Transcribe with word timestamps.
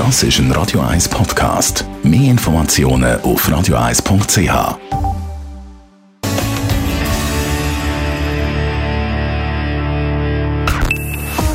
Das 0.00 0.22
ist 0.22 0.38
ein 0.38 0.50
Radio 0.52 0.80
1 0.80 1.10
Podcast. 1.10 1.84
Mehr 2.02 2.30
Informationen 2.30 3.20
auf 3.20 3.46
radio1.ch. 3.46 4.78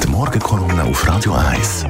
Die 0.04 0.08
Morgenkolumne 0.08 0.84
auf 0.84 1.08
Radio 1.08 1.34
1. 1.34 1.86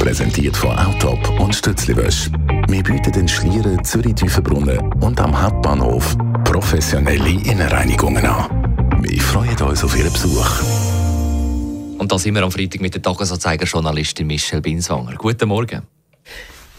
Präsentiert 0.00 0.56
von 0.56 0.76
Autop 0.76 1.38
und 1.38 1.54
Stützliwösch. 1.54 2.28
Wir 2.66 2.82
bieten 2.82 3.12
den 3.12 3.28
Schlieren 3.28 3.84
Zürich-Tüfenbrunnen 3.84 4.92
und 4.94 5.20
am 5.20 5.40
Hauptbahnhof 5.40 6.16
professionelle 6.42 7.30
Innenreinigungen 7.30 8.26
an. 8.26 8.98
Wir 9.00 9.20
freuen 9.22 9.56
uns 9.62 9.84
auf 9.84 9.96
Ihren 9.96 10.12
Besuch. 10.12 10.60
Und 11.98 12.10
da 12.10 12.18
sind 12.18 12.34
wir 12.34 12.42
am 12.42 12.50
Freitag 12.50 12.80
mit 12.80 12.94
der 12.94 13.02
Tagesanzeiger-Journalistin 13.02 14.26
Michelle 14.26 14.60
Binswanger. 14.60 15.14
Guten 15.14 15.48
Morgen. 15.48 15.99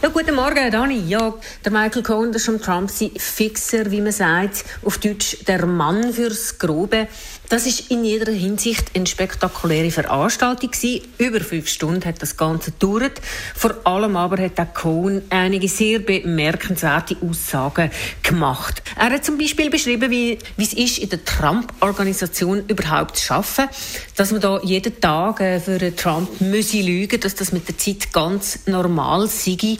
Ja, 0.02 0.08
guten 0.08 0.34
Morgen, 0.34 0.68
Dani. 0.68 0.98
Ja, 1.06 1.32
der 1.64 1.70
Michael 1.70 2.02
Cohen, 2.02 2.32
der 2.32 2.40
Trump, 2.60 2.90
sein 2.90 3.12
Fixer, 3.16 3.88
wie 3.90 4.00
man 4.00 4.10
sagt, 4.10 4.64
auf 4.84 4.98
Deutsch 4.98 5.44
der 5.46 5.64
Mann 5.64 6.12
fürs 6.12 6.58
Grobe. 6.58 7.06
Das 7.52 7.66
ist 7.66 7.90
in 7.90 8.02
jeder 8.02 8.32
Hinsicht 8.32 8.92
eine 8.96 9.06
spektakuläre 9.06 9.90
Veranstaltung. 9.90 10.70
Über 11.18 11.40
fünf 11.40 11.68
Stunden 11.68 12.02
hat 12.06 12.22
das 12.22 12.38
Ganze 12.38 12.70
gedauert. 12.70 13.20
Vor 13.54 13.74
allem 13.84 14.16
aber 14.16 14.42
hat 14.42 14.56
der 14.56 14.64
Cohen 14.64 15.20
einige 15.28 15.68
sehr 15.68 15.98
bemerkenswerte 15.98 17.14
Aussagen 17.20 17.90
gemacht. 18.22 18.82
Er 18.96 19.10
hat 19.10 19.26
zum 19.26 19.36
Beispiel 19.36 19.68
beschrieben, 19.68 20.10
wie, 20.10 20.38
wie 20.56 20.62
es 20.62 20.72
ist, 20.72 20.96
in 20.96 21.10
der 21.10 21.26
Trump-Organisation 21.26 22.64
überhaupt 22.68 23.18
zu 23.18 23.34
arbeiten. 23.34 23.68
Dass 24.16 24.32
man 24.32 24.40
da 24.40 24.58
jeden 24.62 24.98
Tag 24.98 25.40
äh, 25.42 25.60
für 25.60 25.94
Trump 25.94 26.40
müsse 26.40 26.80
lügen, 26.80 27.20
dass 27.20 27.34
das 27.34 27.52
mit 27.52 27.68
der 27.68 27.76
Zeit 27.76 28.14
ganz 28.14 28.60
normal 28.64 29.26
sei. 29.26 29.76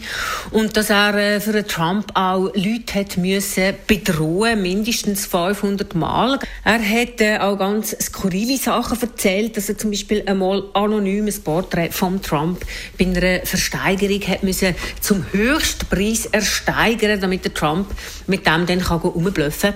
Und 0.51 0.77
dass 0.77 0.91
er 0.91 1.15
äh, 1.15 1.41
für 1.41 1.65
Trump 1.65 2.11
auch 2.13 2.51
Leute 2.53 2.93
hat 2.93 3.17
müssen 3.17 3.73
bedrohen, 3.87 4.61
mindestens 4.61 5.25
500 5.25 5.95
Mal. 5.95 6.37
Er 6.63 6.79
hat 6.79 7.19
äh, 7.19 7.39
auch 7.39 7.62
ganz 7.63 7.95
skurrile 8.01 8.57
Sachen 8.57 9.01
erzählt, 9.01 9.55
dass 9.55 9.69
er 9.69 9.77
zum 9.77 9.89
Beispiel 9.89 10.21
einmal 10.25 10.65
anonymes 10.73 11.39
Porträt 11.39 11.91
von 11.91 12.21
Trump 12.21 12.65
bei 12.99 13.05
einer 13.05 13.45
Versteigerung 13.45 14.19
hat 14.27 14.43
müssen 14.43 14.75
zum 14.99 15.25
höchsten 15.31 15.85
Preis 15.85 16.25
ersteigern, 16.25 17.21
damit 17.21 17.45
der 17.45 17.53
Trump 17.53 17.87
mit 18.27 18.45
dem 18.45 18.65
dann 18.65 18.81
kann 18.81 18.99
rumbluffen 18.99 19.73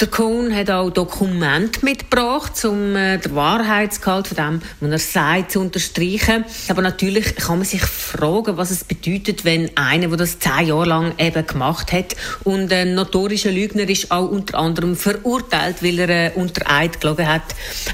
der 0.00 0.08
Cohn 0.08 0.54
hat 0.54 0.70
auch 0.70 0.90
Dokumente 0.90 1.84
mitgebracht, 1.84 2.64
um 2.64 2.94
äh, 2.94 3.18
den 3.18 3.34
Wahrheitsgehalt 3.34 4.28
von 4.28 4.36
dem, 4.36 4.62
was 4.80 4.90
er 4.90 4.98
sagt, 4.98 5.52
zu 5.52 5.60
unterstreichen. 5.60 6.44
Aber 6.68 6.82
natürlich 6.82 7.34
kann 7.34 7.58
man 7.58 7.66
sich 7.66 7.82
fragen, 7.82 8.56
was 8.56 8.70
es 8.70 8.84
bedeutet, 8.84 9.44
wenn 9.44 9.76
einer, 9.76 10.08
der 10.08 10.18
das 10.18 10.38
zehn 10.38 10.68
Jahre 10.68 10.86
lang 10.86 11.14
eben 11.18 11.46
gemacht 11.46 11.92
hat 11.92 12.14
und 12.44 12.72
ein 12.72 12.94
notorischer 12.94 13.50
Lügner 13.50 13.88
ist, 13.88 14.10
auch 14.12 14.30
unter 14.30 14.58
anderem 14.58 14.94
verurteilt, 14.94 15.82
weil 15.82 15.98
er 15.98 16.08
äh, 16.08 16.32
unter 16.34 16.70
Eid 16.70 17.00
gelogen 17.00 17.26
hat. 17.26 17.42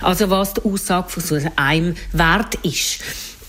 Also 0.03 0.29
was 0.29 0.55
die 0.55 0.65
Aussage 0.65 1.09
von 1.09 1.23
so 1.23 1.39
einem 1.57 1.95
wert 2.13 2.57
ist. 2.63 3.01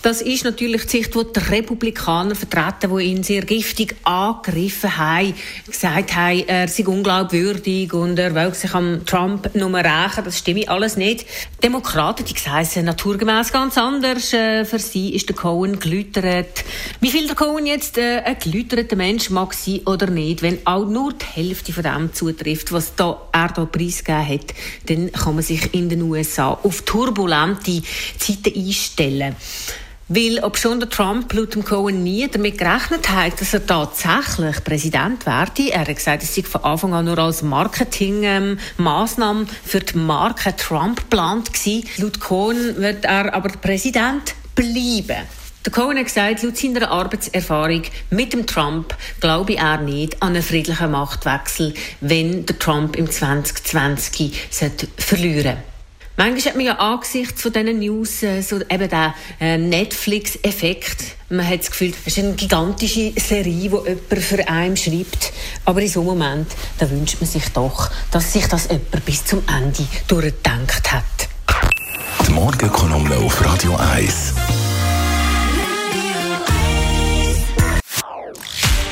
Das 0.06 0.22
ist 0.22 0.44
natürlich 0.44 0.82
die 0.82 0.98
Sicht, 0.98 1.16
die 1.16 1.32
die 1.34 1.40
Republikaner 1.50 2.36
vertreten, 2.36 2.96
die 2.96 3.06
ihn 3.06 3.24
sehr 3.24 3.42
giftig 3.44 3.96
angegriffen 4.04 4.96
haben, 4.96 5.34
gesagt 5.66 6.14
haben, 6.14 6.44
er 6.46 6.68
sei 6.68 6.86
unglaubwürdig 6.86 7.92
und 7.92 8.16
er 8.16 8.32
will 8.32 8.54
sich 8.54 8.72
am 8.72 9.04
Trump 9.04 9.52
nur 9.56 9.74
rächen. 9.74 10.22
Das 10.24 10.38
stimmt 10.38 10.68
alles 10.68 10.96
nicht. 10.96 11.26
Demokraten, 11.60 12.24
die 12.24 12.38
sagen 12.38 12.84
naturgemäß 12.84 13.50
ganz 13.50 13.76
anders. 13.78 14.32
Äh, 14.32 14.64
für 14.64 14.78
sie 14.78 15.12
ist 15.12 15.28
der 15.28 15.34
Cohen 15.34 15.80
gelütert. 15.80 16.62
Wie 17.00 17.10
viel 17.10 17.26
der 17.26 17.34
Cohen 17.34 17.66
jetzt 17.66 17.98
äh, 17.98 18.20
ein 18.20 18.38
gelüterter 18.38 18.94
Mensch 18.94 19.30
mag 19.30 19.54
sein 19.54 19.80
oder 19.86 20.06
nicht, 20.06 20.40
wenn 20.40 20.64
auch 20.68 20.86
nur 20.86 21.14
die 21.14 21.24
Hälfte 21.24 21.72
von 21.72 21.82
dem 21.82 22.14
zutrifft, 22.14 22.70
was 22.70 22.94
da 22.94 23.22
er 23.32 23.48
da 23.48 23.64
preisgegeben 23.64 24.28
hat, 24.28 24.54
dann 24.86 25.10
kann 25.10 25.34
man 25.34 25.42
sich 25.42 25.74
in 25.74 25.88
den 25.88 26.02
USA 26.02 26.52
auf 26.62 26.82
turbulente 26.82 27.82
Zeiten 28.20 28.54
einstellen. 28.54 29.34
Weil, 30.08 30.38
ob 30.44 30.56
schon 30.56 30.78
der 30.78 30.88
Trump 30.88 31.32
laut 31.32 31.56
dem 31.56 31.64
Cohen 31.64 32.04
nie 32.04 32.28
damit 32.28 32.58
gerechnet 32.58 33.08
hat, 33.08 33.40
dass 33.40 33.54
er 33.54 33.66
tatsächlich 33.66 34.62
Präsident 34.62 35.26
werde. 35.26 35.72
Er 35.72 35.80
hat 35.80 35.96
gesagt, 35.96 36.22
es 36.22 36.32
sei 36.32 36.44
von 36.44 36.62
Anfang 36.62 36.94
an 36.94 37.06
nur 37.06 37.18
als 37.18 37.42
Marketingmaßnahme 37.42 39.40
ähm, 39.40 39.48
für 39.64 39.80
die 39.80 39.98
Marke 39.98 40.54
Trump 40.54 40.98
geplant 41.00 41.52
gewesen. 41.52 41.88
Laut 41.96 42.20
Cohen 42.20 42.76
wird 42.76 43.04
er 43.04 43.34
aber 43.34 43.48
Präsident 43.48 44.36
bleiben. 44.54 45.26
Der 45.64 45.72
Cohen 45.72 45.98
hat 45.98 46.04
gesagt, 46.04 46.44
laut 46.44 46.56
seiner 46.56 46.88
Arbeitserfahrung 46.88 47.82
mit 48.10 48.32
dem 48.32 48.46
Trump 48.46 48.96
glaube 49.20 49.56
er 49.56 49.78
nicht 49.78 50.22
an 50.22 50.34
einen 50.34 50.42
friedlichen 50.44 50.92
Machtwechsel, 50.92 51.74
wenn 52.00 52.46
der 52.46 52.56
Trump 52.60 52.94
im 52.94 53.10
2020 53.10 54.50
verlieren 54.98 55.56
sollte. 55.56 55.75
Manchmal 56.18 56.44
hat 56.46 56.56
man 56.56 56.64
ja 56.64 56.78
angesichts 56.78 57.42
von 57.42 57.52
diesen 57.52 57.78
News 57.78 58.22
äh, 58.22 58.40
so 58.40 58.56
eben 58.56 58.88
den 58.88 59.12
äh, 59.38 59.58
Netflix-Effekt. 59.58 61.16
Man 61.28 61.46
hat 61.46 61.60
das 61.60 61.70
Gefühl, 61.70 61.92
es 62.06 62.16
ist 62.16 62.24
eine 62.24 62.32
gigantische 62.32 63.12
Serie, 63.16 63.52
die 63.52 63.68
jemand 63.68 64.24
für 64.24 64.48
einen 64.48 64.76
schreibt. 64.78 65.32
Aber 65.66 65.82
in 65.82 65.88
so 65.88 66.00
einem 66.00 66.08
Moment, 66.08 66.46
da 66.78 66.90
wünscht 66.90 67.20
man 67.20 67.28
sich 67.28 67.46
doch, 67.50 67.90
dass 68.10 68.32
sich 68.32 68.46
das 68.46 68.68
jemand 68.68 69.04
bis 69.04 69.26
zum 69.26 69.42
Ende 69.46 69.86
durchgedacht 70.08 70.90
hat. 70.90 71.04
Die 72.26 72.32
Morgenkolumne 72.32 73.16
auf 73.18 73.44
Radio 73.44 73.76
1. 73.76 74.32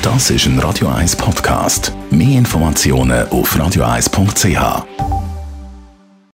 Das 0.03 0.29
ist 0.29 0.45
ein 0.45 0.59
Radio 0.59 0.89
1 0.89 1.15
Podcast. 1.15 1.91
Mehr 2.11 2.37
Informationen 2.37 3.27
auf 3.29 3.55
radio1.ch. 3.55 5.24